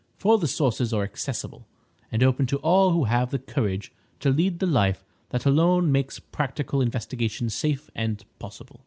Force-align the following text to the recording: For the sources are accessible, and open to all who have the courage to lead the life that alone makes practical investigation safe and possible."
For 0.17 0.39
the 0.39 0.47
sources 0.47 0.93
are 0.93 1.03
accessible, 1.03 1.67
and 2.11 2.23
open 2.23 2.47
to 2.47 2.57
all 2.61 2.89
who 2.89 3.03
have 3.03 3.29
the 3.29 3.37
courage 3.37 3.91
to 4.21 4.31
lead 4.31 4.57
the 4.57 4.65
life 4.65 5.05
that 5.29 5.45
alone 5.45 5.91
makes 5.91 6.17
practical 6.19 6.81
investigation 6.81 7.51
safe 7.51 7.87
and 7.95 8.25
possible." 8.39 8.79